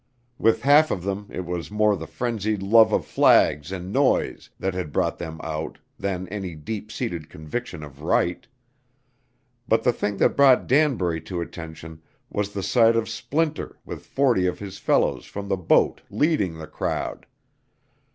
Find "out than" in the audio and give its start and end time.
5.43-6.27